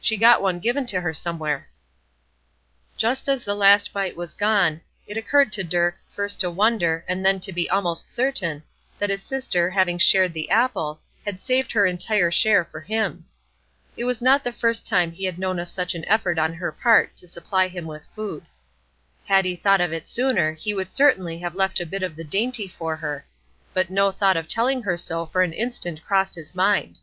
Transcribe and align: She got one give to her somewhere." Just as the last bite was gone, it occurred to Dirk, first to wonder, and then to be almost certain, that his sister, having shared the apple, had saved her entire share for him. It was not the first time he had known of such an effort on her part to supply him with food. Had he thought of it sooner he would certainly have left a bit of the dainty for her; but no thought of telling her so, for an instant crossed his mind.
She 0.00 0.16
got 0.16 0.40
one 0.40 0.60
give 0.60 0.76
to 0.86 1.00
her 1.02 1.12
somewhere." 1.12 1.68
Just 2.96 3.28
as 3.28 3.44
the 3.44 3.54
last 3.54 3.92
bite 3.92 4.16
was 4.16 4.32
gone, 4.32 4.80
it 5.06 5.18
occurred 5.18 5.52
to 5.52 5.62
Dirk, 5.62 5.98
first 6.08 6.40
to 6.40 6.50
wonder, 6.50 7.04
and 7.06 7.22
then 7.22 7.38
to 7.40 7.52
be 7.52 7.68
almost 7.68 8.08
certain, 8.08 8.62
that 8.98 9.10
his 9.10 9.22
sister, 9.22 9.68
having 9.68 9.98
shared 9.98 10.32
the 10.32 10.48
apple, 10.48 11.00
had 11.26 11.38
saved 11.38 11.70
her 11.72 11.84
entire 11.84 12.30
share 12.30 12.64
for 12.64 12.80
him. 12.80 13.26
It 13.94 14.06
was 14.06 14.22
not 14.22 14.42
the 14.42 14.52
first 14.54 14.86
time 14.86 15.12
he 15.12 15.26
had 15.26 15.38
known 15.38 15.58
of 15.58 15.68
such 15.68 15.94
an 15.94 16.06
effort 16.06 16.38
on 16.38 16.54
her 16.54 16.72
part 16.72 17.14
to 17.18 17.28
supply 17.28 17.68
him 17.68 17.84
with 17.84 18.06
food. 18.14 18.46
Had 19.26 19.44
he 19.44 19.54
thought 19.54 19.82
of 19.82 19.92
it 19.92 20.08
sooner 20.08 20.54
he 20.54 20.72
would 20.72 20.90
certainly 20.90 21.40
have 21.40 21.54
left 21.54 21.78
a 21.78 21.84
bit 21.84 22.02
of 22.02 22.16
the 22.16 22.24
dainty 22.24 22.68
for 22.68 22.96
her; 22.96 23.26
but 23.74 23.90
no 23.90 24.10
thought 24.10 24.38
of 24.38 24.48
telling 24.48 24.84
her 24.84 24.96
so, 24.96 25.26
for 25.26 25.42
an 25.42 25.52
instant 25.52 26.02
crossed 26.02 26.36
his 26.36 26.54
mind. 26.54 27.00